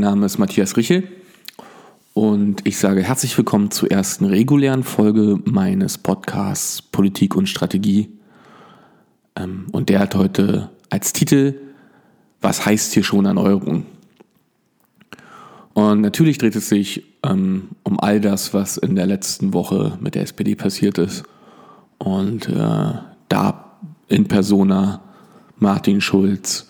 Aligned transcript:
Mein 0.00 0.12
Name 0.12 0.24
ist 0.24 0.38
Matthias 0.38 0.78
Richel 0.78 1.06
und 2.14 2.66
ich 2.66 2.78
sage 2.78 3.02
herzlich 3.02 3.36
willkommen 3.36 3.70
zur 3.70 3.90
ersten 3.90 4.24
regulären 4.24 4.82
Folge 4.82 5.38
meines 5.44 5.98
Podcasts 5.98 6.80
Politik 6.80 7.36
und 7.36 7.50
Strategie. 7.50 8.08
Ähm, 9.36 9.66
und 9.72 9.90
der 9.90 9.98
hat 9.98 10.14
heute 10.14 10.70
als 10.88 11.12
Titel 11.12 11.54
Was 12.40 12.64
heißt 12.64 12.94
hier 12.94 13.02
schon 13.02 13.26
Erneuerung? 13.26 13.84
Und 15.74 16.00
natürlich 16.00 16.38
dreht 16.38 16.56
es 16.56 16.70
sich 16.70 17.04
ähm, 17.22 17.68
um 17.82 18.00
all 18.00 18.22
das, 18.22 18.54
was 18.54 18.78
in 18.78 18.96
der 18.96 19.04
letzten 19.04 19.52
Woche 19.52 19.98
mit 20.00 20.14
der 20.14 20.22
SPD 20.22 20.54
passiert 20.54 20.96
ist. 20.96 21.24
Und 21.98 22.48
äh, 22.48 22.92
da 23.28 23.78
in 24.08 24.28
Persona 24.28 25.02
Martin 25.58 26.00
Schulz, 26.00 26.69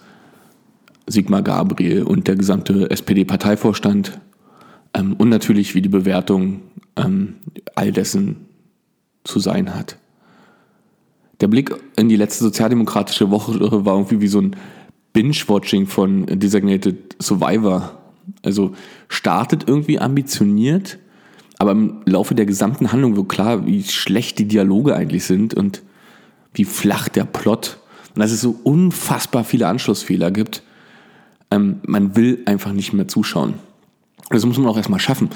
Sigmar 1.07 1.43
Gabriel 1.43 2.03
und 2.03 2.29
der 2.29 2.37
gesamte 2.37 2.91
SPD-Parteivorstand 2.91 4.21
ähm, 4.95 5.15
und 5.15 5.29
natürlich 5.29 5.75
wie 5.75 5.83
die 5.83 5.89
Bewertung 5.89 6.63
ähm, 6.97 7.37
all 7.75 7.93
dessen 7.93 8.47
zu 9.25 9.39
sein 9.39 9.75
hat. 9.75 9.97
Der 11.41 11.49
Blick 11.49 11.75
in 11.97 12.09
die 12.09 12.17
letzte 12.17 12.45
sozialdemokratische 12.45 13.31
Woche 13.31 13.85
war 13.85 13.95
irgendwie 13.95 14.21
wie 14.21 14.29
so 14.29 14.41
ein 14.41 14.57
Binge-Watching 15.13 15.87
von 15.87 16.27
Designated 16.27 17.17
Survivor. 17.21 17.99
Also 18.45 18.75
startet 19.09 19.65
irgendwie 19.67 19.99
ambitioniert, 19.99 20.99
aber 21.59 21.73
im 21.73 22.03
Laufe 22.05 22.35
der 22.35 22.47
gesamten 22.47 22.93
Handlung 22.93 23.17
wird 23.17 23.29
klar, 23.29 23.67
wie 23.67 23.83
schlecht 23.83 24.39
die 24.39 24.47
Dialoge 24.47 24.95
eigentlich 24.95 25.25
sind 25.25 25.55
und 25.55 25.83
wie 26.53 26.65
flach 26.65 27.09
der 27.09 27.25
Plot 27.25 27.79
und 28.15 28.21
dass 28.21 28.33
es 28.33 28.41
so 28.41 28.59
unfassbar 28.63 29.45
viele 29.45 29.69
Anschlussfehler 29.69 30.31
gibt. 30.31 30.63
Ähm, 31.51 31.81
man 31.87 32.17
will 32.17 32.43
einfach 32.47 32.73
nicht 32.73 32.93
mehr 32.93 33.09
zuschauen. 33.09 33.55
Das 34.31 34.45
muss 34.47 34.59
man 34.59 34.69
auch 34.69 34.77
erstmal 34.77 35.01
schaffen. 35.01 35.31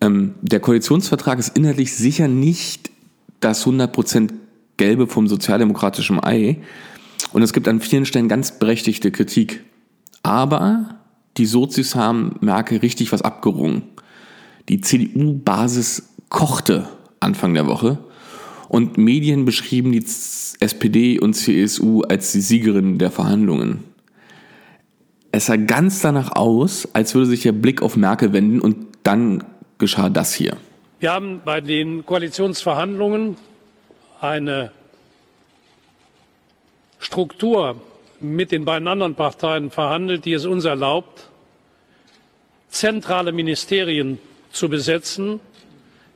Ähm, 0.00 0.34
der 0.42 0.60
Koalitionsvertrag 0.60 1.38
ist 1.38 1.56
inhaltlich 1.56 1.94
sicher 1.94 2.28
nicht 2.28 2.90
das 3.40 3.66
100% 3.66 4.30
Gelbe 4.76 5.06
vom 5.06 5.28
sozialdemokratischen 5.28 6.22
Ei. 6.22 6.58
Und 7.32 7.42
es 7.42 7.52
gibt 7.52 7.68
an 7.68 7.80
vielen 7.80 8.06
Stellen 8.06 8.28
ganz 8.28 8.58
berechtigte 8.58 9.10
Kritik. 9.10 9.64
Aber 10.22 10.98
die 11.36 11.46
Sozis 11.46 11.94
haben 11.94 12.36
Merkel 12.40 12.78
richtig 12.78 13.12
was 13.12 13.22
abgerungen. 13.22 13.82
Die 14.68 14.80
CDU-Basis 14.80 16.10
kochte 16.28 16.88
Anfang 17.20 17.54
der 17.54 17.66
Woche 17.66 17.98
und 18.68 18.98
Medien 18.98 19.44
beschrieben 19.44 19.92
die 19.92 20.04
SPD 20.60 21.18
und 21.18 21.34
CSU 21.34 22.02
als 22.02 22.32
die 22.32 22.40
Siegerin 22.40 22.98
der 22.98 23.10
Verhandlungen. 23.10 23.84
Es 25.36 25.46
sah 25.46 25.56
ganz 25.56 26.00
danach 26.00 26.36
aus, 26.36 26.88
als 26.92 27.12
würde 27.16 27.26
sich 27.26 27.42
der 27.42 27.50
Blick 27.50 27.82
auf 27.82 27.96
Merkel 27.96 28.32
wenden 28.32 28.60
und 28.60 28.76
dann 29.02 29.42
geschah 29.78 30.08
das 30.08 30.32
hier. 30.32 30.56
Wir 31.00 31.12
haben 31.12 31.40
bei 31.44 31.60
den 31.60 32.06
Koalitionsverhandlungen 32.06 33.36
eine 34.20 34.70
Struktur 37.00 37.82
mit 38.20 38.52
den 38.52 38.64
beiden 38.64 38.86
anderen 38.86 39.16
Parteien 39.16 39.72
verhandelt, 39.72 40.24
die 40.24 40.34
es 40.34 40.46
uns 40.46 40.66
erlaubt, 40.66 41.28
zentrale 42.68 43.32
Ministerien 43.32 44.20
zu 44.52 44.68
besetzen, 44.68 45.40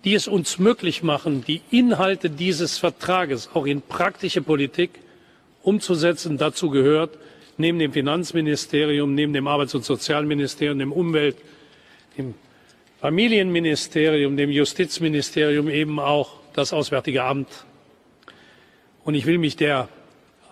die 0.04 0.14
es 0.14 0.28
uns 0.28 0.60
möglich 0.60 1.02
machen, 1.02 1.42
die 1.44 1.60
Inhalte 1.72 2.30
dieses 2.30 2.78
Vertrages 2.78 3.50
auch 3.52 3.66
in 3.66 3.82
praktische 3.82 4.42
Politik 4.42 5.00
umzusetzen. 5.64 6.38
Dazu 6.38 6.70
gehört 6.70 7.18
neben 7.58 7.78
dem 7.78 7.92
Finanzministerium, 7.92 9.14
neben 9.14 9.32
dem 9.32 9.46
Arbeits- 9.46 9.74
und 9.74 9.84
Sozialministerium, 9.84 10.78
dem 10.78 10.92
Umwelt, 10.92 11.36
dem 12.16 12.34
Familienministerium, 13.00 14.36
dem 14.36 14.50
Justizministerium 14.50 15.68
eben 15.68 16.00
auch 16.00 16.38
das 16.54 16.72
Auswärtige 16.72 17.24
Amt. 17.24 17.48
Und 19.04 19.14
ich 19.14 19.26
will 19.26 19.38
mich 19.38 19.56
der 19.56 19.88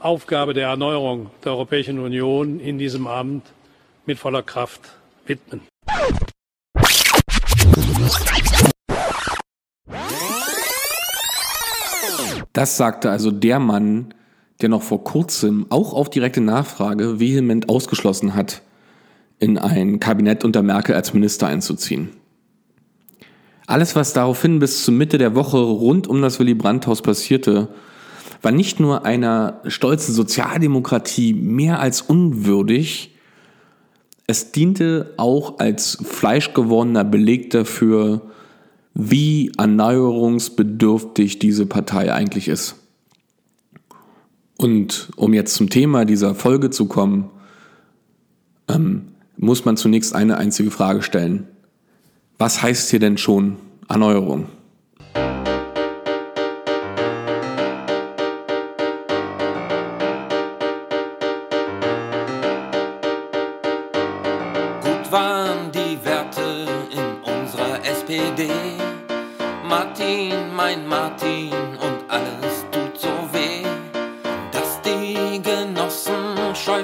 Aufgabe 0.00 0.52
der 0.52 0.68
Erneuerung 0.68 1.30
der 1.44 1.52
Europäischen 1.52 1.98
Union 1.98 2.60
in 2.60 2.78
diesem 2.78 3.06
Amt 3.06 3.44
mit 4.04 4.18
voller 4.18 4.42
Kraft 4.42 4.80
widmen. 5.26 5.62
Das 12.52 12.76
sagte 12.76 13.10
also 13.10 13.30
der 13.30 13.58
Mann, 13.58 14.14
der 14.60 14.68
noch 14.68 14.82
vor 14.82 15.04
kurzem 15.04 15.66
auch 15.68 15.92
auf 15.92 16.10
direkte 16.10 16.40
Nachfrage 16.40 17.20
vehement 17.20 17.68
ausgeschlossen 17.68 18.34
hat, 18.34 18.62
in 19.38 19.58
ein 19.58 20.00
Kabinett 20.00 20.44
unter 20.44 20.62
Merkel 20.62 20.94
als 20.94 21.12
Minister 21.12 21.46
einzuziehen. 21.46 22.08
Alles, 23.66 23.96
was 23.96 24.12
daraufhin 24.12 24.60
bis 24.60 24.84
zur 24.84 24.94
Mitte 24.94 25.18
der 25.18 25.34
Woche 25.34 25.58
rund 25.58 26.06
um 26.06 26.22
das 26.22 26.38
Willy 26.38 26.54
Brandt-Haus 26.54 27.02
passierte, 27.02 27.68
war 28.40 28.52
nicht 28.52 28.78
nur 28.78 29.04
einer 29.04 29.60
stolzen 29.66 30.14
Sozialdemokratie 30.14 31.34
mehr 31.34 31.80
als 31.80 32.00
unwürdig, 32.00 33.16
es 34.28 34.52
diente 34.52 35.14
auch 35.16 35.58
als 35.58 35.98
fleischgewordener 36.02 37.04
Beleg 37.04 37.50
dafür, 37.50 38.22
wie 38.94 39.52
erneuerungsbedürftig 39.56 41.38
diese 41.38 41.66
Partei 41.66 42.12
eigentlich 42.12 42.48
ist. 42.48 42.76
Und 44.56 45.10
um 45.16 45.34
jetzt 45.34 45.54
zum 45.54 45.68
Thema 45.68 46.04
dieser 46.04 46.34
Folge 46.34 46.70
zu 46.70 46.86
kommen, 46.86 47.30
ähm, 48.68 49.08
muss 49.36 49.64
man 49.64 49.76
zunächst 49.76 50.14
eine 50.14 50.38
einzige 50.38 50.70
Frage 50.70 51.02
stellen. 51.02 51.46
Was 52.38 52.62
heißt 52.62 52.90
hier 52.90 53.00
denn 53.00 53.18
schon 53.18 53.56
Erneuerung? 53.88 54.46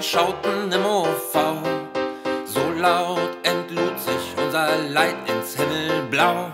Schauten 0.03 0.73
im 0.73 0.85
OV. 0.85 1.35
So 2.45 2.61
laut 2.77 3.31
entlud 3.45 3.99
sich 3.99 4.35
unser 4.37 4.77
Leid 4.91 5.15
ins 5.27 5.55
Himmelblau. 5.57 6.51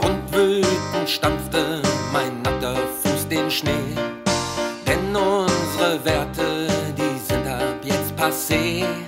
Und 0.00 0.34
wütend 0.34 1.08
stampfte 1.08 1.82
mein 2.12 2.40
nackter 2.42 2.76
Fuß 3.02 3.28
den 3.28 3.50
Schnee. 3.50 3.94
Denn 4.86 5.14
unsere 5.14 6.04
Werte, 6.04 6.66
die 6.96 7.18
sind 7.18 7.46
ab 7.46 7.76
jetzt 7.82 8.14
passé. 8.16 9.03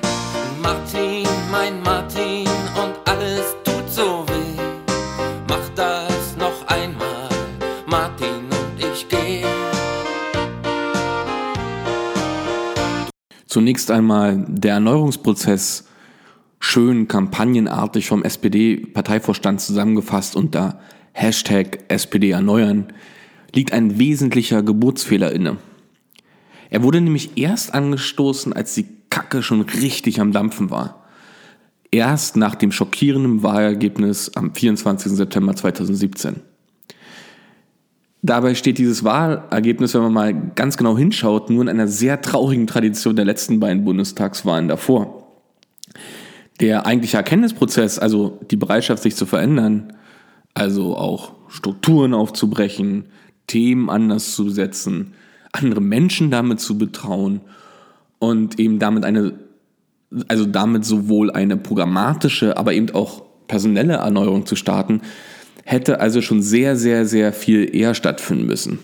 Zunächst 13.46 13.90
einmal 13.90 14.44
der 14.48 14.74
Erneuerungsprozess 14.74 15.88
schön 16.58 17.06
kampagnenartig 17.06 18.08
vom 18.08 18.24
SPD-Parteivorstand 18.24 19.60
zusammengefasst 19.60 20.34
unter 20.34 20.80
Hashtag 21.12 21.84
SPD 21.88 22.30
erneuern, 22.30 22.92
liegt 23.54 23.72
ein 23.72 23.98
wesentlicher 23.98 24.62
Geburtsfehler 24.62 25.32
inne. 25.32 25.58
Er 26.70 26.82
wurde 26.82 27.00
nämlich 27.00 27.38
erst 27.38 27.72
angestoßen, 27.72 28.52
als 28.52 28.74
die 28.74 28.86
Kacke 29.10 29.42
schon 29.42 29.62
richtig 29.62 30.20
am 30.20 30.32
Dampfen 30.32 30.70
war. 30.70 31.04
Erst 31.90 32.36
nach 32.36 32.56
dem 32.56 32.72
schockierenden 32.72 33.42
Wahlergebnis 33.42 34.32
am 34.34 34.52
24. 34.52 35.12
September 35.12 35.54
2017. 35.54 36.42
Dabei 38.26 38.56
steht 38.56 38.78
dieses 38.78 39.04
Wahlergebnis, 39.04 39.94
wenn 39.94 40.02
man 40.02 40.12
mal 40.12 40.34
ganz 40.56 40.76
genau 40.76 40.98
hinschaut, 40.98 41.48
nur 41.48 41.62
in 41.62 41.68
einer 41.68 41.86
sehr 41.86 42.20
traurigen 42.20 42.66
Tradition 42.66 43.14
der 43.14 43.24
letzten 43.24 43.60
beiden 43.60 43.84
Bundestagswahlen 43.84 44.66
davor. 44.66 45.28
Der 46.58 46.86
eigentliche 46.86 47.18
Erkenntnisprozess, 47.18 48.00
also 48.00 48.40
die 48.50 48.56
Bereitschaft, 48.56 49.04
sich 49.04 49.14
zu 49.14 49.26
verändern, 49.26 49.92
also 50.54 50.96
auch 50.96 51.34
Strukturen 51.48 52.14
aufzubrechen, 52.14 53.04
Themen 53.46 53.88
anders 53.88 54.34
zu 54.34 54.50
setzen, 54.50 55.12
andere 55.52 55.80
Menschen 55.80 56.32
damit 56.32 56.58
zu 56.58 56.76
betrauen 56.76 57.42
und 58.18 58.58
eben 58.58 58.80
damit 58.80 59.04
eine, 59.04 59.34
also 60.26 60.46
damit 60.46 60.84
sowohl 60.84 61.30
eine 61.30 61.56
programmatische, 61.56 62.56
aber 62.56 62.72
eben 62.72 62.90
auch 62.90 63.22
personelle 63.46 63.94
Erneuerung 63.94 64.46
zu 64.46 64.56
starten, 64.56 65.02
hätte 65.66 66.00
also 66.00 66.22
schon 66.22 66.42
sehr, 66.42 66.76
sehr, 66.76 67.04
sehr 67.04 67.32
viel 67.32 67.74
eher 67.74 67.94
stattfinden 67.94 68.46
müssen. 68.46 68.78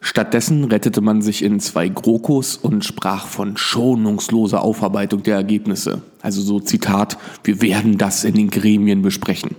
Stattdessen 0.00 0.64
rettete 0.64 1.02
man 1.02 1.20
sich 1.20 1.42
in 1.42 1.60
zwei 1.60 1.88
GroKos 1.88 2.56
und 2.56 2.84
sprach 2.84 3.26
von 3.26 3.58
schonungsloser 3.58 4.62
Aufarbeitung 4.62 5.24
der 5.24 5.34
Ergebnisse. 5.34 6.00
Also 6.22 6.40
so 6.40 6.58
Zitat, 6.58 7.18
wir 7.44 7.60
werden 7.60 7.98
das 7.98 8.24
in 8.24 8.34
den 8.34 8.50
Gremien 8.50 9.02
besprechen. 9.02 9.56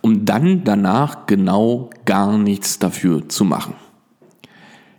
Um 0.00 0.24
dann 0.24 0.64
danach 0.64 1.26
genau 1.26 1.90
gar 2.06 2.38
nichts 2.38 2.78
dafür 2.78 3.28
zu 3.28 3.44
machen. 3.44 3.74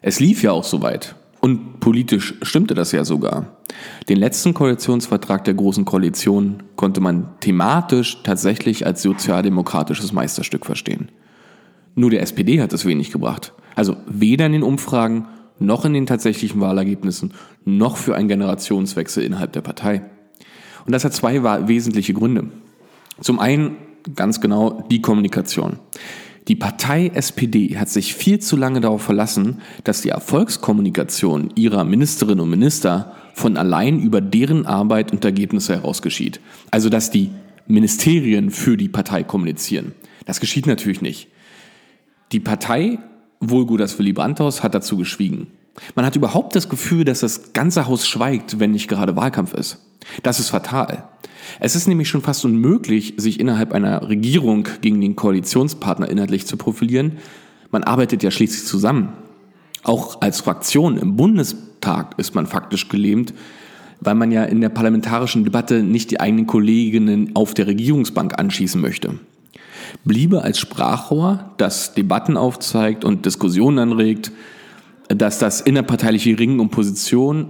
Es 0.02 0.19
lief 0.19 0.44
ja 0.44 0.52
auch 0.52 0.66
soweit. 0.66 1.16
Und 1.39 1.80
politisch 1.80 2.34
stimmte 2.42 2.74
das 2.74 2.92
ja 2.92 3.06
sogar. 3.06 3.57
Den 4.10 4.18
letzten 4.18 4.54
Koalitionsvertrag 4.54 5.44
der 5.44 5.54
Großen 5.54 5.86
Koalition 5.86 6.63
konnte 6.75 7.00
man 7.00 7.30
thematisch 7.39 8.24
tatsächlich 8.24 8.86
als 8.86 9.01
sozialdemokratisches 9.01 10.13
Meisterstück 10.13 10.66
verstehen. 10.66 11.10
Nur 11.95 12.10
der 12.10 12.22
SPD 12.22 12.62
hat 12.62 12.74
es 12.74 12.86
wenig 12.86 13.12
gebracht. 13.12 13.54
Also 13.75 13.98
weder 14.07 14.45
in 14.45 14.54
den 14.54 14.63
Umfragen 14.63 15.28
noch 15.60 15.86
in 15.86 15.94
den 15.94 16.06
tatsächlichen 16.06 16.62
Wahlergebnissen 16.62 17.34
noch 17.66 17.98
für 17.98 18.16
einen 18.16 18.28
Generationswechsel 18.28 19.24
innerhalb 19.24 19.54
der 19.54 19.62
Partei. 19.62 20.04
Und 20.86 20.94
das 20.94 21.04
hat 21.04 21.13
zwei 21.13 21.44
wesentliche 21.68 22.13
Gründe. 22.13 22.50
Zum 23.19 23.40
einen 23.40 23.78
ganz 24.16 24.40
genau 24.40 24.83
die 24.90 25.01
Kommunikation. 25.01 25.80
Die 26.47 26.55
Partei 26.55 27.07
SPD 27.13 27.77
hat 27.77 27.89
sich 27.89 28.15
viel 28.15 28.39
zu 28.39 28.55
lange 28.55 28.79
darauf 28.79 29.01
verlassen, 29.01 29.61
dass 29.83 30.01
die 30.01 30.09
Erfolgskommunikation 30.09 31.51
ihrer 31.55 31.83
Ministerinnen 31.83 32.39
und 32.39 32.49
Minister 32.49 33.13
von 33.33 33.57
allein 33.57 33.99
über 33.99 34.21
deren 34.21 34.65
Arbeit 34.65 35.11
und 35.11 35.25
Ergebnisse 35.25 35.75
heraus 35.75 36.01
geschieht. 36.01 36.39
Also 36.71 36.89
dass 36.89 37.11
die 37.11 37.31
Ministerien 37.67 38.49
für 38.49 38.77
die 38.77 38.88
Partei 38.88 39.23
kommunizieren. 39.23 39.94
Das 40.25 40.39
geschieht 40.39 40.67
natürlich 40.67 41.01
nicht. 41.01 41.27
Die 42.31 42.39
Partei, 42.39 42.99
wohl 43.41 43.65
gut 43.65 43.81
das 43.81 43.99
Willy 43.99 44.13
Brandt-Haus, 44.13 44.63
hat 44.63 44.73
dazu 44.73 44.95
geschwiegen. 44.95 45.47
Man 45.95 46.05
hat 46.05 46.15
überhaupt 46.15 46.55
das 46.55 46.69
Gefühl, 46.69 47.03
dass 47.03 47.19
das 47.19 47.53
ganze 47.53 47.88
Haus 47.88 48.07
schweigt, 48.07 48.59
wenn 48.59 48.71
nicht 48.71 48.88
gerade 48.88 49.15
Wahlkampf 49.15 49.53
ist. 49.53 49.79
Das 50.24 50.39
ist 50.39 50.50
fatal. 50.50 51.07
Es 51.59 51.75
ist 51.75 51.88
nämlich 51.88 52.09
schon 52.09 52.21
fast 52.21 52.45
unmöglich, 52.45 53.13
sich 53.18 53.39
innerhalb 53.39 53.74
einer 53.74 54.09
Regierung 54.09 54.68
gegen 54.81 55.01
den 55.01 55.15
Koalitionspartner 55.15 56.09
inhaltlich 56.09 56.45
zu 56.45 56.57
profilieren. 56.57 57.13
Man 57.71 57.83
arbeitet 57.83 58.24
ja 58.24 58.31
schließlich 58.31 58.65
zusammen. 58.65 59.13
Auch 59.83 60.21
als 60.21 60.42
Fraktion 60.42 60.98
im 60.98 61.15
Bundestag 61.15 62.15
ist 62.18 62.36
man 62.36 62.48
faktisch 62.48 62.89
gelähmt, 62.89 63.33
weil 64.01 64.15
man 64.15 64.31
ja 64.31 64.44
in 64.44 64.62
der 64.62 64.69
parlamentarischen 64.69 65.44
Debatte 65.44 65.83
nicht 65.83 66.12
die 66.12 66.19
eigenen 66.19 66.48
Kolleginnen 66.48 67.31
auf 67.36 67.54
der 67.54 67.68
Regierungsbank 67.68 68.38
anschießen 68.38 68.80
möchte. 68.80 69.19
Bliebe 70.04 70.44
als 70.44 70.59
Sprachrohr, 70.59 71.51
das 71.57 71.94
Debatten 71.94 72.38
aufzeigt 72.38 73.06
und 73.06 73.25
Diskussionen 73.25 73.80
anregt, 73.80 74.31
dass 75.07 75.39
das 75.39 75.62
innerparteiliche 75.62 76.38
Ringen 76.38 76.59
um 76.59 76.69
Position 76.69 77.50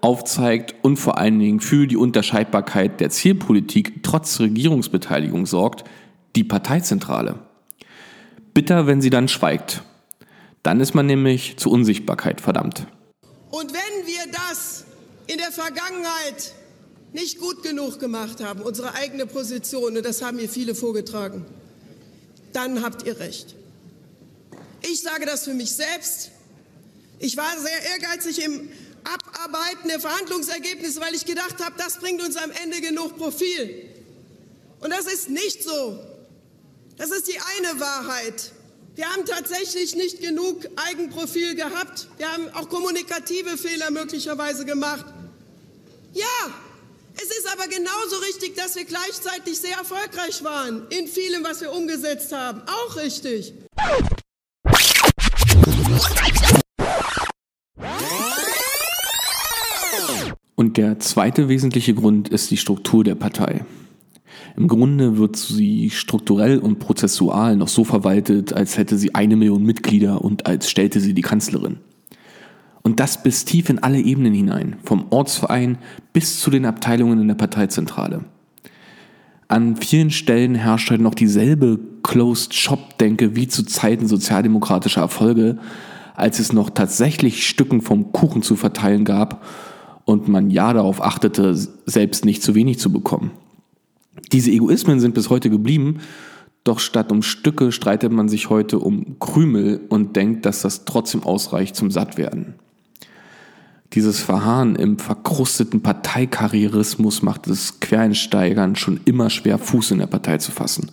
aufzeigt 0.00 0.74
und 0.82 0.96
vor 0.96 1.18
allen 1.18 1.38
Dingen 1.38 1.60
für 1.60 1.86
die 1.86 1.96
Unterscheidbarkeit 1.96 3.00
der 3.00 3.10
Zielpolitik 3.10 4.02
trotz 4.02 4.40
Regierungsbeteiligung 4.40 5.46
sorgt, 5.46 5.84
die 6.36 6.44
Parteizentrale. 6.44 7.38
Bitter, 8.54 8.86
wenn 8.86 9.00
sie 9.00 9.10
dann 9.10 9.28
schweigt. 9.28 9.82
Dann 10.62 10.80
ist 10.80 10.94
man 10.94 11.06
nämlich 11.06 11.56
zur 11.58 11.72
Unsichtbarkeit 11.72 12.40
verdammt. 12.40 12.86
Und 13.50 13.72
wenn 13.72 14.06
wir 14.06 14.32
das 14.32 14.84
in 15.26 15.38
der 15.38 15.52
Vergangenheit 15.52 16.52
nicht 17.12 17.38
gut 17.38 17.62
genug 17.62 17.98
gemacht 17.98 18.42
haben, 18.42 18.60
unsere 18.60 18.94
eigene 18.94 19.26
Position, 19.26 19.96
und 19.96 20.04
das 20.04 20.22
haben 20.22 20.38
hier 20.38 20.48
viele 20.48 20.74
vorgetragen, 20.74 21.44
dann 22.52 22.82
habt 22.82 23.06
ihr 23.06 23.18
recht. 23.18 23.54
Ich 24.82 25.00
sage 25.00 25.26
das 25.26 25.44
für 25.44 25.54
mich 25.54 25.72
selbst. 25.72 26.30
Ich 27.18 27.36
war 27.36 27.50
sehr 27.58 27.92
ehrgeizig 27.92 28.44
im 28.44 28.68
Abarbeiten 29.06 29.88
der 29.88 30.00
Verhandlungsergebnisse, 30.00 31.00
weil 31.00 31.14
ich 31.14 31.24
gedacht 31.24 31.64
habe, 31.64 31.74
das 31.78 31.98
bringt 31.98 32.22
uns 32.22 32.36
am 32.36 32.50
Ende 32.62 32.80
genug 32.80 33.16
Profil. 33.16 33.88
Und 34.80 34.90
das 34.90 35.06
ist 35.06 35.30
nicht 35.30 35.62
so. 35.62 35.98
Das 36.96 37.10
ist 37.10 37.28
die 37.28 37.38
eine 37.38 37.80
Wahrheit. 37.80 38.52
Wir 38.94 39.06
haben 39.12 39.26
tatsächlich 39.26 39.94
nicht 39.94 40.20
genug 40.20 40.66
Eigenprofil 40.76 41.54
gehabt. 41.54 42.08
Wir 42.16 42.32
haben 42.32 42.48
auch 42.54 42.68
kommunikative 42.68 43.58
Fehler 43.58 43.90
möglicherweise 43.90 44.64
gemacht. 44.64 45.04
Ja, 46.14 46.54
es 47.16 47.24
ist 47.24 47.46
aber 47.52 47.68
genauso 47.68 48.16
richtig, 48.26 48.56
dass 48.56 48.74
wir 48.74 48.84
gleichzeitig 48.84 49.58
sehr 49.58 49.76
erfolgreich 49.76 50.42
waren 50.44 50.86
in 50.88 51.06
vielem, 51.08 51.44
was 51.44 51.60
wir 51.60 51.72
umgesetzt 51.72 52.32
haben. 52.32 52.62
Auch 52.66 52.96
richtig. 52.96 53.52
Der 60.76 60.98
zweite 60.98 61.48
wesentliche 61.48 61.94
Grund 61.94 62.28
ist 62.28 62.50
die 62.50 62.56
Struktur 62.56 63.02
der 63.02 63.14
Partei. 63.14 63.64
Im 64.56 64.68
Grunde 64.68 65.18
wird 65.18 65.36
sie 65.36 65.90
strukturell 65.90 66.58
und 66.58 66.78
prozessual 66.78 67.56
noch 67.56 67.68
so 67.68 67.84
verwaltet, 67.84 68.52
als 68.52 68.76
hätte 68.76 68.96
sie 68.96 69.14
eine 69.14 69.36
Million 69.36 69.62
Mitglieder 69.62 70.22
und 70.22 70.46
als 70.46 70.70
stellte 70.70 71.00
sie 71.00 71.14
die 71.14 71.22
Kanzlerin. 71.22 71.78
Und 72.82 73.00
das 73.00 73.22
bis 73.22 73.44
tief 73.44 73.68
in 73.68 73.80
alle 73.80 73.98
Ebenen 73.98 74.32
hinein, 74.32 74.76
vom 74.84 75.06
Ortsverein 75.10 75.78
bis 76.12 76.40
zu 76.40 76.50
den 76.50 76.64
Abteilungen 76.64 77.20
in 77.20 77.28
der 77.28 77.34
Parteizentrale. 77.34 78.24
An 79.48 79.76
vielen 79.76 80.10
Stellen 80.10 80.54
herrscht 80.54 80.90
heute 80.90 81.02
noch 81.02 81.14
dieselbe 81.14 81.78
Closed-Shop-Denke 82.02 83.36
wie 83.36 83.48
zu 83.48 83.64
Zeiten 83.64 84.06
sozialdemokratischer 84.06 85.00
Erfolge, 85.00 85.58
als 86.14 86.38
es 86.38 86.52
noch 86.52 86.70
tatsächlich 86.70 87.46
Stücken 87.46 87.80
vom 87.80 88.12
Kuchen 88.12 88.42
zu 88.42 88.56
verteilen 88.56 89.04
gab 89.04 89.44
und 90.06 90.28
man 90.28 90.50
ja 90.50 90.72
darauf 90.72 91.02
achtete, 91.02 91.54
selbst 91.84 92.24
nicht 92.24 92.42
zu 92.42 92.54
wenig 92.54 92.78
zu 92.78 92.90
bekommen. 92.90 93.32
Diese 94.32 94.50
Egoismen 94.50 95.00
sind 95.00 95.14
bis 95.14 95.28
heute 95.28 95.50
geblieben, 95.50 95.98
doch 96.64 96.78
statt 96.78 97.12
um 97.12 97.22
Stücke 97.22 97.70
streitet 97.70 98.12
man 98.12 98.28
sich 98.28 98.48
heute 98.48 98.78
um 98.78 99.18
Krümel 99.18 99.80
und 99.88 100.16
denkt, 100.16 100.46
dass 100.46 100.62
das 100.62 100.84
trotzdem 100.84 101.22
ausreicht 101.24 101.76
zum 101.76 101.90
Sattwerden. 101.90 102.54
Dieses 103.92 104.20
Verharren 104.20 104.76
im 104.76 104.98
verkrusteten 104.98 105.80
Parteikarrierismus 105.80 107.22
macht 107.22 107.46
es 107.48 107.80
Quereinsteigern 107.80 108.76
schon 108.76 109.00
immer 109.04 109.28
schwer, 109.28 109.58
Fuß 109.58 109.92
in 109.92 109.98
der 109.98 110.06
Partei 110.06 110.38
zu 110.38 110.52
fassen. 110.52 110.90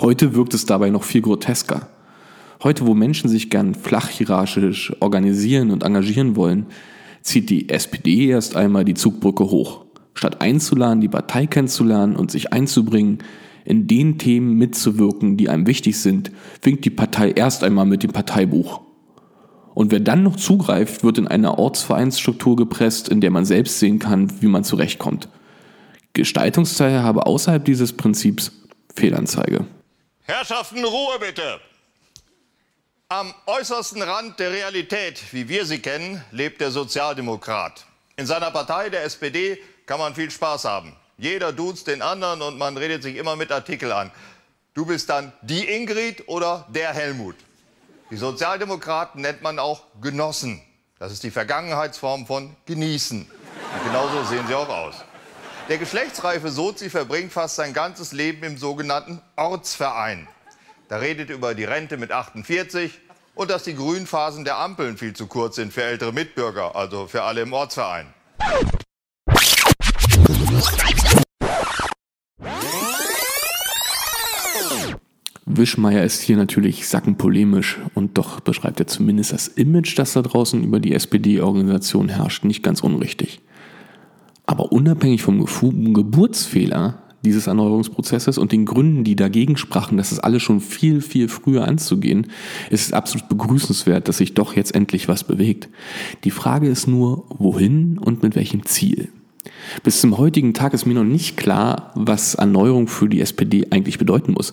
Heute 0.00 0.34
wirkt 0.34 0.54
es 0.54 0.64
dabei 0.64 0.90
noch 0.90 1.04
viel 1.04 1.22
grotesker. 1.22 1.88
Heute, 2.62 2.86
wo 2.86 2.94
Menschen 2.94 3.28
sich 3.28 3.50
gern 3.50 3.74
flachhierarchisch 3.74 4.92
organisieren 5.00 5.70
und 5.70 5.82
engagieren 5.82 6.36
wollen, 6.36 6.66
zieht 7.22 7.50
die 7.50 7.68
SPD 7.68 8.28
erst 8.28 8.56
einmal 8.56 8.84
die 8.84 8.94
Zugbrücke 8.94 9.44
hoch. 9.44 9.84
Statt 10.14 10.40
einzuladen, 10.40 11.00
die 11.00 11.08
Partei 11.08 11.46
kennenzulernen 11.46 12.16
und 12.16 12.30
sich 12.30 12.52
einzubringen, 12.52 13.18
in 13.64 13.86
den 13.86 14.18
Themen 14.18 14.54
mitzuwirken, 14.54 15.36
die 15.36 15.48
einem 15.48 15.66
wichtig 15.66 16.00
sind, 16.00 16.30
winkt 16.62 16.84
die 16.84 16.90
Partei 16.90 17.30
erst 17.30 17.62
einmal 17.62 17.86
mit 17.86 18.02
dem 18.02 18.10
Parteibuch. 18.10 18.80
Und 19.74 19.92
wer 19.92 20.00
dann 20.00 20.22
noch 20.22 20.36
zugreift, 20.36 21.04
wird 21.04 21.18
in 21.18 21.28
eine 21.28 21.58
Ortsvereinsstruktur 21.58 22.56
gepresst, 22.56 23.08
in 23.08 23.20
der 23.20 23.30
man 23.30 23.44
selbst 23.44 23.78
sehen 23.78 23.98
kann, 23.98 24.42
wie 24.42 24.48
man 24.48 24.64
zurechtkommt. 24.64 25.28
Gestaltungsteilhabe 26.12 27.26
außerhalb 27.26 27.64
dieses 27.64 27.92
Prinzips 27.92 28.52
Fehlanzeige. 28.94 29.66
Herrschaften, 30.22 30.84
Ruhe 30.84 31.18
bitte! 31.20 31.60
Am 33.12 33.34
äußersten 33.46 34.02
Rand 34.02 34.38
der 34.38 34.52
Realität, 34.52 35.20
wie 35.32 35.48
wir 35.48 35.66
sie 35.66 35.80
kennen, 35.80 36.24
lebt 36.30 36.60
der 36.60 36.70
Sozialdemokrat. 36.70 37.84
In 38.14 38.24
seiner 38.24 38.52
Partei, 38.52 38.88
der 38.88 39.02
SPD, 39.02 39.58
kann 39.84 39.98
man 39.98 40.14
viel 40.14 40.30
Spaß 40.30 40.64
haben. 40.64 40.94
Jeder 41.18 41.52
duzt 41.52 41.88
den 41.88 42.02
anderen 42.02 42.40
und 42.40 42.56
man 42.56 42.76
redet 42.76 43.02
sich 43.02 43.16
immer 43.16 43.34
mit 43.34 43.50
Artikel 43.50 43.90
an. 43.90 44.12
Du 44.74 44.86
bist 44.86 45.10
dann 45.10 45.32
die 45.42 45.68
Ingrid 45.68 46.28
oder 46.28 46.68
der 46.68 46.94
Helmut. 46.94 47.34
Die 48.12 48.16
Sozialdemokraten 48.16 49.22
nennt 49.22 49.42
man 49.42 49.58
auch 49.58 49.82
Genossen. 50.00 50.62
Das 51.00 51.10
ist 51.10 51.24
die 51.24 51.32
Vergangenheitsform 51.32 52.28
von 52.28 52.54
genießen. 52.66 53.22
Und 53.22 53.84
genauso 53.86 54.22
sehen 54.22 54.46
sie 54.46 54.54
auch 54.54 54.68
aus. 54.68 54.94
Der 55.68 55.78
geschlechtsreife 55.78 56.52
Sozi 56.52 56.88
verbringt 56.88 57.32
fast 57.32 57.56
sein 57.56 57.72
ganzes 57.72 58.12
Leben 58.12 58.44
im 58.44 58.56
sogenannten 58.56 59.20
Ortsverein. 59.34 60.28
Da 60.90 60.96
redet 60.96 61.30
über 61.30 61.54
die 61.54 61.62
Rente 61.62 61.96
mit 61.96 62.10
48 62.10 62.90
und 63.36 63.48
dass 63.48 63.62
die 63.62 63.76
Grünphasen 63.76 64.44
der 64.44 64.58
Ampeln 64.58 64.96
viel 64.96 65.12
zu 65.12 65.28
kurz 65.28 65.54
sind 65.54 65.72
für 65.72 65.84
ältere 65.84 66.12
Mitbürger, 66.12 66.74
also 66.74 67.06
für 67.06 67.22
alle 67.22 67.42
im 67.42 67.52
Ortsverein. 67.52 68.06
Wischmeier 75.46 76.02
ist 76.02 76.22
hier 76.22 76.36
natürlich 76.36 76.88
sackenpolemisch 76.88 77.78
und 77.94 78.18
doch 78.18 78.40
beschreibt 78.40 78.80
er 78.80 78.88
zumindest 78.88 79.32
das 79.32 79.46
Image, 79.46 79.96
das 79.96 80.14
da 80.14 80.22
draußen 80.22 80.64
über 80.64 80.80
die 80.80 80.92
SPD-Organisation 80.92 82.08
herrscht, 82.08 82.42
nicht 82.42 82.64
ganz 82.64 82.80
unrichtig. 82.80 83.40
Aber 84.44 84.72
unabhängig 84.72 85.22
vom 85.22 85.94
Geburtsfehler, 85.94 87.00
dieses 87.22 87.46
Erneuerungsprozesses 87.46 88.38
und 88.38 88.52
den 88.52 88.64
Gründen, 88.64 89.04
die 89.04 89.16
dagegen 89.16 89.56
sprachen, 89.56 89.96
dass 89.96 90.12
es 90.12 90.18
alles 90.18 90.42
schon 90.42 90.60
viel, 90.60 91.00
viel 91.00 91.28
früher 91.28 91.66
anzugehen, 91.66 92.28
ist 92.70 92.86
es 92.86 92.92
absolut 92.92 93.28
begrüßenswert, 93.28 94.08
dass 94.08 94.18
sich 94.18 94.34
doch 94.34 94.56
jetzt 94.56 94.74
endlich 94.74 95.08
was 95.08 95.24
bewegt. 95.24 95.68
Die 96.24 96.30
Frage 96.30 96.68
ist 96.68 96.86
nur, 96.86 97.24
wohin 97.28 97.98
und 97.98 98.22
mit 98.22 98.36
welchem 98.36 98.64
Ziel. 98.64 99.08
Bis 99.82 100.00
zum 100.00 100.18
heutigen 100.18 100.54
Tag 100.54 100.74
ist 100.74 100.86
mir 100.86 100.94
noch 100.94 101.04
nicht 101.04 101.36
klar, 101.36 101.92
was 101.94 102.34
Erneuerung 102.34 102.88
für 102.88 103.08
die 103.08 103.20
SPD 103.20 103.66
eigentlich 103.70 103.98
bedeuten 103.98 104.32
muss. 104.32 104.52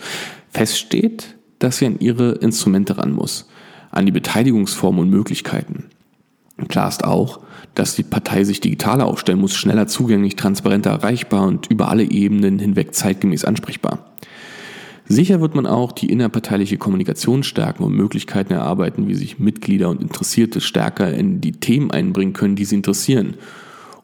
Fest 0.49 0.77
steht, 0.77 1.35
dass 1.59 1.77
sie 1.77 1.87
an 1.87 1.99
ihre 1.99 2.33
Instrumente 2.33 2.97
ran 2.97 3.11
muss, 3.11 3.47
an 3.91 4.05
die 4.05 4.11
Beteiligungsformen 4.11 5.01
und 5.01 5.09
Möglichkeiten. 5.09 5.85
Klar 6.67 6.89
ist 6.89 7.03
auch, 7.03 7.39
dass 7.77 7.95
die 7.95 8.03
Partei 8.03 8.43
sich 8.43 8.59
digitaler 8.59 9.05
aufstellen 9.05 9.39
muss, 9.39 9.55
schneller 9.55 9.87
zugänglich, 9.87 10.35
transparenter 10.35 10.89
erreichbar 10.89 11.45
und 11.45 11.67
über 11.69 11.89
alle 11.89 12.03
Ebenen 12.03 12.57
hinweg 12.57 12.95
zeitgemäß 12.95 13.45
ansprechbar. 13.45 14.13
Sicher 15.07 15.39
wird 15.39 15.55
man 15.55 15.67
auch 15.67 15.91
die 15.91 16.11
innerparteiliche 16.11 16.77
Kommunikation 16.77 17.43
stärken 17.43 17.83
und 17.83 17.93
Möglichkeiten 17.93 18.53
erarbeiten, 18.53 19.07
wie 19.07 19.13
sich 19.13 19.39
Mitglieder 19.39 19.89
und 19.89 20.01
Interessierte 20.01 20.59
stärker 20.59 21.13
in 21.13 21.39
die 21.39 21.53
Themen 21.53 21.91
einbringen 21.91 22.33
können, 22.33 22.55
die 22.55 22.65
sie 22.65 22.75
interessieren, 22.75 23.35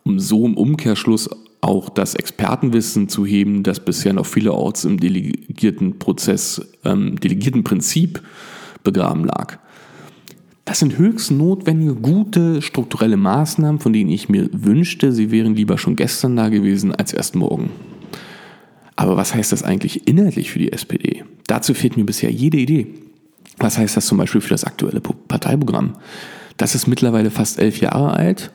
um 0.03 0.19
so 0.19 0.45
im 0.45 0.55
Umkehrschluss 0.55 1.29
auch 1.59 1.89
das 1.89 2.13
Expertenwissen 2.13 3.09
zu 3.09 3.25
heben, 3.25 3.63
das 3.63 3.79
bisher 3.79 4.13
noch 4.13 4.25
vielerorts 4.25 4.85
im 4.85 4.99
delegierten 4.99 5.97
Prozess, 5.97 6.61
ähm, 6.85 7.19
delegierten 7.19 7.63
Prinzip 7.63 8.21
begraben 8.83 9.25
lag. 9.25 9.57
Das 10.65 10.79
sind 10.79 10.97
höchst 10.97 11.31
notwendige, 11.31 11.95
gute 11.95 12.61
strukturelle 12.61 13.17
Maßnahmen, 13.17 13.81
von 13.81 13.91
denen 13.91 14.09
ich 14.09 14.29
mir 14.29 14.49
wünschte, 14.53 15.11
sie 15.11 15.29
wären 15.29 15.55
lieber 15.55 15.77
schon 15.77 15.95
gestern 15.95 16.35
da 16.35 16.49
gewesen 16.49 16.95
als 16.95 17.13
erst 17.13 17.35
morgen. 17.35 17.71
Aber 18.95 19.17
was 19.17 19.35
heißt 19.35 19.51
das 19.51 19.63
eigentlich 19.63 20.07
inhaltlich 20.07 20.51
für 20.51 20.59
die 20.59 20.71
SPD? 20.71 21.23
Dazu 21.47 21.73
fehlt 21.73 21.97
mir 21.97 22.05
bisher 22.05 22.31
jede 22.31 22.57
Idee. 22.57 22.87
Was 23.57 23.77
heißt 23.77 23.97
das 23.97 24.05
zum 24.05 24.17
Beispiel 24.17 24.41
für 24.41 24.49
das 24.49 24.63
aktuelle 24.63 25.01
Parteiprogramm? 25.01 25.93
Das 26.57 26.75
ist 26.75 26.87
mittlerweile 26.87 27.31
fast 27.31 27.59
elf 27.59 27.79
Jahre 27.81 28.11
alt 28.13 28.51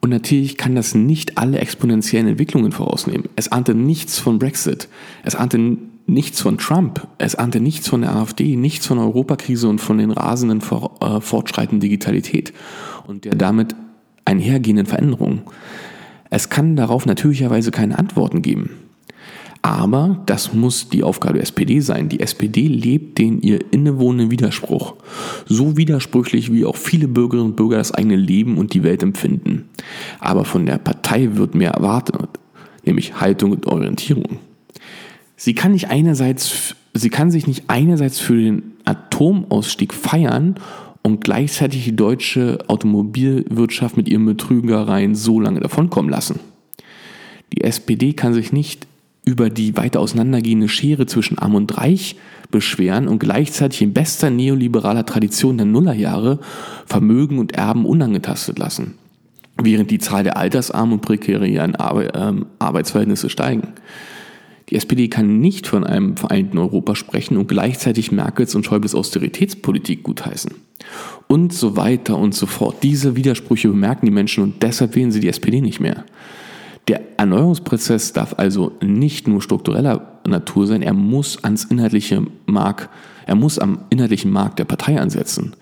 und 0.00 0.10
natürlich 0.10 0.56
kann 0.56 0.74
das 0.74 0.94
nicht 0.94 1.38
alle 1.38 1.58
exponentiellen 1.58 2.28
Entwicklungen 2.28 2.72
vorausnehmen. 2.72 3.28
Es 3.36 3.52
ahnte 3.52 3.74
nichts 3.74 4.18
von 4.18 4.38
Brexit. 4.38 4.88
Es 5.22 5.34
ahnte 5.34 5.78
nichts 6.06 6.40
von 6.40 6.58
Trump, 6.58 7.06
es 7.18 7.34
ahnte 7.34 7.60
nichts 7.60 7.88
von 7.88 8.02
der 8.02 8.14
AfD, 8.14 8.56
nichts 8.56 8.86
von 8.86 8.98
der 8.98 9.06
Europakrise 9.06 9.68
und 9.68 9.80
von 9.80 9.98
den 9.98 10.10
rasenden 10.10 10.60
äh, 10.60 11.20
fortschreitenden 11.20 11.80
Digitalität 11.80 12.52
und 13.06 13.24
der 13.24 13.34
damit 13.34 13.74
einhergehenden 14.24 14.86
Veränderungen. 14.86 15.42
Es 16.30 16.48
kann 16.48 16.76
darauf 16.76 17.06
natürlicherweise 17.06 17.70
keine 17.70 17.98
Antworten 17.98 18.42
geben. 18.42 18.70
Aber 19.62 20.22
das 20.26 20.52
muss 20.52 20.90
die 20.90 21.02
Aufgabe 21.02 21.34
der 21.34 21.44
SPD 21.44 21.80
sein. 21.80 22.10
Die 22.10 22.20
SPD 22.20 22.68
lebt 22.68 23.16
den 23.16 23.40
ihr 23.40 23.60
innewohnenden 23.72 24.30
Widerspruch. 24.30 24.94
So 25.46 25.78
widersprüchlich, 25.78 26.52
wie 26.52 26.66
auch 26.66 26.76
viele 26.76 27.08
Bürgerinnen 27.08 27.50
und 27.50 27.56
Bürger 27.56 27.78
das 27.78 27.92
eigene 27.92 28.16
Leben 28.16 28.58
und 28.58 28.74
die 28.74 28.82
Welt 28.82 29.02
empfinden. 29.02 29.70
Aber 30.20 30.44
von 30.44 30.66
der 30.66 30.76
Partei 30.76 31.36
wird 31.36 31.54
mehr 31.54 31.70
erwartet, 31.70 32.16
nämlich 32.84 33.18
Haltung 33.20 33.52
und 33.52 33.66
Orientierung. 33.66 34.38
Sie 35.44 35.54
kann 35.54 35.72
nicht 35.72 35.90
einerseits, 35.90 36.74
sie 36.94 37.10
kann 37.10 37.30
sich 37.30 37.46
nicht 37.46 37.64
einerseits 37.66 38.18
für 38.18 38.34
den 38.34 38.62
Atomausstieg 38.86 39.92
feiern 39.92 40.54
und 41.02 41.22
gleichzeitig 41.22 41.84
die 41.84 41.94
deutsche 41.94 42.60
Automobilwirtschaft 42.66 43.98
mit 43.98 44.08
ihren 44.08 44.24
Betrügereien 44.24 45.14
so 45.14 45.38
lange 45.38 45.60
davonkommen 45.60 46.10
lassen. 46.10 46.40
Die 47.52 47.60
SPD 47.60 48.14
kann 48.14 48.32
sich 48.32 48.54
nicht 48.54 48.86
über 49.26 49.50
die 49.50 49.76
weiter 49.76 50.00
auseinandergehende 50.00 50.70
Schere 50.70 51.04
zwischen 51.04 51.38
Arm 51.38 51.56
und 51.56 51.76
Reich 51.76 52.16
beschweren 52.50 53.06
und 53.06 53.18
gleichzeitig 53.18 53.82
in 53.82 53.92
bester 53.92 54.30
neoliberaler 54.30 55.04
Tradition 55.04 55.58
der 55.58 55.66
Nullerjahre 55.66 56.38
Vermögen 56.86 57.38
und 57.38 57.52
Erben 57.52 57.84
unangetastet 57.84 58.58
lassen, 58.58 58.94
während 59.62 59.90
die 59.90 59.98
Zahl 59.98 60.24
der 60.24 60.38
Altersarmen 60.38 60.94
und 60.94 61.02
prekären 61.02 61.76
ähm, 62.14 62.46
Arbeitsverhältnisse 62.58 63.28
steigen. 63.28 63.74
Die 64.70 64.76
SPD 64.76 65.08
kann 65.08 65.40
nicht 65.40 65.66
von 65.66 65.84
einem 65.84 66.16
vereinten 66.16 66.58
Europa 66.58 66.94
sprechen 66.94 67.36
und 67.36 67.48
gleichzeitig 67.48 68.12
Merkels 68.12 68.54
und 68.54 68.64
Schäubles 68.64 68.94
Austeritätspolitik 68.94 70.02
gutheißen. 70.02 70.52
Und 71.28 71.52
so 71.52 71.76
weiter 71.76 72.18
und 72.18 72.34
so 72.34 72.46
fort. 72.46 72.82
Diese 72.82 73.16
Widersprüche 73.16 73.68
bemerken 73.68 74.06
die 74.06 74.12
Menschen 74.12 74.42
und 74.42 74.62
deshalb 74.62 74.94
wählen 74.94 75.12
sie 75.12 75.20
die 75.20 75.28
SPD 75.28 75.60
nicht 75.60 75.80
mehr. 75.80 76.04
Der 76.88 77.00
Erneuerungsprozess 77.18 78.12
darf 78.12 78.34
also 78.38 78.72
nicht 78.82 79.26
nur 79.26 79.40
struktureller 79.40 80.20
Natur 80.26 80.66
sein, 80.66 80.82
er 80.82 80.92
muss 80.92 81.42
ans 81.42 81.64
inhaltliche 81.64 82.22
Mark, 82.46 82.90
er 83.26 83.36
muss 83.36 83.58
am 83.58 83.80
inhaltlichen 83.88 84.30
Markt 84.30 84.58
der 84.58 84.66
Partei 84.66 85.00
ansetzen, 85.00 85.56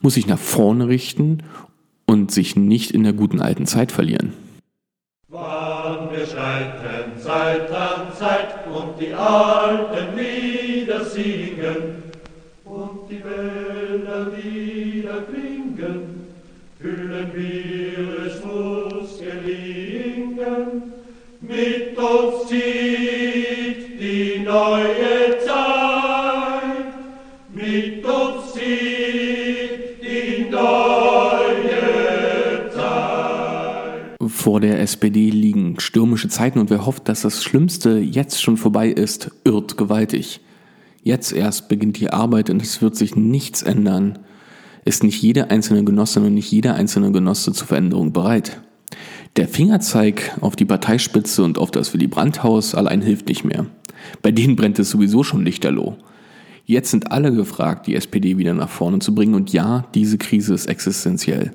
muss 0.00 0.14
sich 0.14 0.28
nach 0.28 0.38
vorne 0.38 0.86
richten 0.86 1.38
und 2.06 2.30
sich 2.30 2.54
nicht 2.54 2.92
in 2.92 3.02
der 3.02 3.12
guten 3.12 3.40
alten 3.40 3.66
Zeit 3.66 3.90
verlieren. 3.90 4.32
Wann 5.88 6.10
wir 6.10 6.26
schreiten 6.26 7.18
Zeit 7.18 7.70
an 7.70 8.12
Zeit 8.14 8.66
und 8.66 9.00
die 9.00 9.14
alten 9.14 10.18
Lieder 10.18 11.02
singen 11.02 12.02
und 12.62 13.08
die 13.08 13.22
Wälder 13.24 14.26
wieder 14.36 15.22
klingen, 15.22 16.26
fühlen 16.78 17.30
wir, 17.32 18.26
es 18.26 18.44
muss 18.44 19.18
gelingen. 19.18 20.92
Mit 21.40 21.96
uns 21.96 22.48
zieht 22.48 23.98
die 23.98 24.40
neue 24.44 25.38
Zeit, 25.46 26.92
mit 27.54 28.04
uns 28.04 28.52
zieht 28.52 30.02
die 30.02 30.50
neue 30.50 30.68
Zeit. 32.74 34.18
Vor 34.28 34.60
der 34.60 34.80
SPD 34.80 35.30
stürmische 35.80 36.28
Zeiten 36.28 36.58
und 36.58 36.70
wer 36.70 36.86
hofft, 36.86 37.08
dass 37.08 37.22
das 37.22 37.42
Schlimmste 37.42 37.98
jetzt 37.98 38.42
schon 38.42 38.56
vorbei 38.56 38.88
ist, 38.88 39.30
irrt 39.44 39.76
gewaltig. 39.76 40.40
Jetzt 41.02 41.32
erst 41.32 41.68
beginnt 41.68 41.98
die 41.98 42.10
Arbeit 42.10 42.50
und 42.50 42.60
es 42.62 42.82
wird 42.82 42.96
sich 42.96 43.16
nichts 43.16 43.62
ändern 43.62 44.18
ist 44.88 45.04
nicht 45.04 45.22
jede 45.22 45.50
einzelne 45.50 45.84
Genossin 45.84 46.24
und 46.24 46.34
nicht 46.34 46.50
jeder 46.50 46.74
einzelne 46.74 47.12
Genosse 47.12 47.52
zur 47.52 47.66
Veränderung 47.66 48.12
bereit. 48.12 48.60
Der 49.36 49.46
Fingerzeig 49.46 50.36
auf 50.40 50.56
die 50.56 50.64
Parteispitze 50.64 51.44
und 51.44 51.58
auf 51.58 51.70
das 51.70 51.92
Willy 51.92 52.06
Brandt-Haus 52.06 52.74
allein 52.74 53.02
hilft 53.02 53.28
nicht 53.28 53.44
mehr. 53.44 53.66
Bei 54.22 54.32
denen 54.32 54.56
brennt 54.56 54.78
es 54.78 54.90
sowieso 54.90 55.22
schon 55.22 55.44
lichterloh. 55.44 55.96
Jetzt 56.64 56.90
sind 56.90 57.12
alle 57.12 57.32
gefragt, 57.32 57.86
die 57.86 57.94
SPD 57.94 58.38
wieder 58.38 58.54
nach 58.54 58.70
vorne 58.70 58.98
zu 58.98 59.14
bringen 59.14 59.34
und 59.34 59.52
ja, 59.52 59.86
diese 59.94 60.16
Krise 60.16 60.54
ist 60.54 60.66
existenziell. 60.66 61.52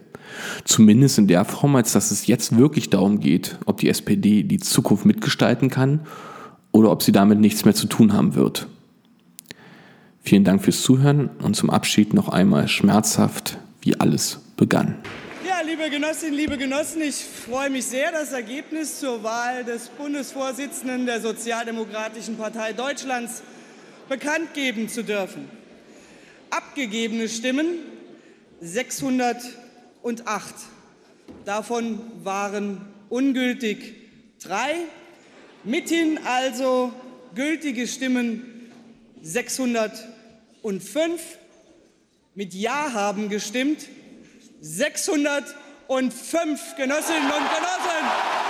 Zumindest 0.63 1.17
in 1.17 1.27
der 1.27 1.45
Form, 1.45 1.75
als 1.75 1.93
dass 1.93 2.11
es 2.11 2.27
jetzt 2.27 2.57
wirklich 2.57 2.89
darum 2.89 3.19
geht, 3.19 3.57
ob 3.65 3.77
die 3.77 3.89
SPD 3.89 4.43
die 4.43 4.59
Zukunft 4.59 5.05
mitgestalten 5.05 5.69
kann 5.69 6.01
oder 6.71 6.91
ob 6.91 7.03
sie 7.03 7.11
damit 7.11 7.39
nichts 7.39 7.65
mehr 7.65 7.75
zu 7.75 7.87
tun 7.87 8.13
haben 8.13 8.35
wird. 8.35 8.67
Vielen 10.21 10.43
Dank 10.45 10.63
fürs 10.63 10.81
Zuhören 10.81 11.29
und 11.41 11.55
zum 11.55 11.69
Abschied 11.69 12.13
noch 12.13 12.29
einmal 12.29 12.67
schmerzhaft, 12.67 13.57
wie 13.81 13.99
alles 13.99 14.39
begann. 14.55 14.95
Ja, 15.45 15.59
liebe 15.65 15.89
Genossinnen, 15.89 16.35
liebe 16.35 16.57
Genossen, 16.57 17.01
ich 17.01 17.15
freue 17.15 17.69
mich 17.69 17.85
sehr, 17.85 18.11
das 18.13 18.31
Ergebnis 18.31 19.01
zur 19.01 19.23
Wahl 19.23 19.65
des 19.65 19.89
Bundesvorsitzenden 19.89 21.05
der 21.05 21.19
Sozialdemokratischen 21.19 22.37
Partei 22.37 22.71
Deutschlands 22.71 23.43
bekannt 24.07 24.53
geben 24.53 24.87
zu 24.87 25.03
dürfen. 25.03 25.49
Abgegebene 26.49 27.27
Stimmen 27.27 27.65
608. 30.03 30.53
Davon 31.45 32.01
waren 32.23 32.81
ungültig 33.09 33.95
drei. 34.41 34.75
Mithin 35.63 36.19
also 36.25 36.91
gültige 37.35 37.87
Stimmen 37.87 38.71
600 39.21 40.07
und 40.61 40.83
fünf 40.83 41.21
mit 42.35 42.53
Ja 42.53 42.91
haben 42.93 43.29
gestimmt. 43.29 43.87
605 44.61 45.55
Genossinnen 46.75 47.31
und 47.31 47.49
Genossen. 47.55 48.42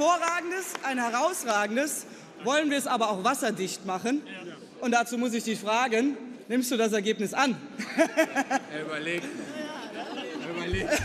Hervorragendes, 0.00 0.72
ein 0.82 0.98
herausragendes. 0.98 2.06
Wollen 2.42 2.70
wir 2.70 2.78
es 2.78 2.86
aber 2.86 3.10
auch 3.10 3.22
wasserdicht 3.22 3.84
machen? 3.84 4.22
Und 4.80 4.92
dazu 4.92 5.18
muss 5.18 5.34
ich 5.34 5.44
dich 5.44 5.58
fragen, 5.58 6.16
nimmst 6.48 6.70
du 6.70 6.78
das 6.78 6.92
Ergebnis 6.92 7.34
an? 7.34 7.54
Er 8.72 8.82
überlegt. 8.82 9.26
Er 10.42 10.50
überlegt. 10.56 10.90
Das 10.90 11.04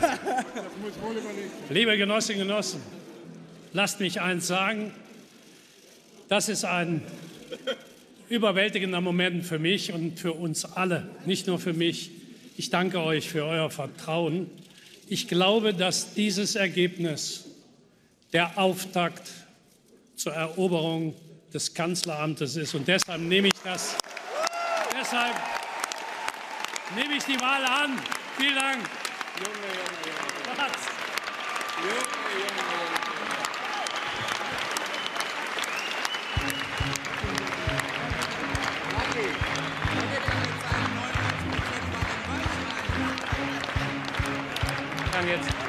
muss 0.82 0.94
wohl 1.02 1.18
überlegen. 1.18 1.52
Liebe 1.70 1.98
Genossinnen 1.98 2.44
und 2.44 2.48
Genossen, 2.48 2.82
lasst 3.74 4.00
mich 4.00 4.22
eins 4.22 4.48
sagen. 4.48 4.94
Das 6.30 6.48
ist 6.48 6.64
ein 6.64 7.02
überwältigender 8.30 9.02
Moment 9.02 9.46
für 9.46 9.60
mich 9.60 9.92
und 9.92 10.20
für 10.20 10.32
uns 10.32 10.64
alle, 10.64 11.10
nicht 11.26 11.48
nur 11.48 11.60
für 11.60 11.74
mich. 11.74 12.12
Ich 12.56 12.70
danke 12.70 13.02
euch 13.02 13.28
für 13.28 13.44
euer 13.44 13.70
Vertrauen. 13.70 14.50
Ich 15.10 15.28
glaube, 15.28 15.74
dass 15.74 16.14
dieses 16.14 16.56
Ergebnis 16.56 17.46
der 18.36 18.58
Auftakt 18.58 19.32
zur 20.18 20.34
Eroberung 20.34 21.16
des 21.54 21.74
Kanzleramtes 21.74 22.58
ist. 22.58 22.76
Und 22.76 22.86
deshalb 22.86 23.22
nehme 23.22 23.48
ich 23.48 23.54
das. 23.64 23.96
Deshalb 24.94 25.38
nehme 26.98 27.14
ich 27.16 27.24
die 27.24 27.40
Wahl 27.40 27.64
an. 27.64 27.98
Vielen 28.38 28.56
Dank. 28.56 28.80
Junge, 29.40 29.56
Junge, 29.56 29.80
Junge. 30.04 30.26
Junge, 31.82 32.04
Junge, 32.34 32.60
Junge. 45.22 45.32
jetzt. 45.32 45.65